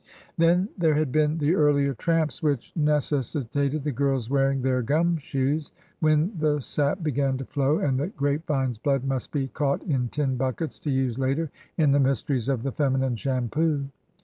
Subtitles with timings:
[0.35, 5.17] Then there had been the earlier tramps which neces sitated the girls wearing their'' gum
[5.17, 9.83] shoes,"— when the sap began to flow and the grape vine's blood must be caught
[9.83, 13.89] in tin buckets to use later in the mysteries of the feminine shampoo.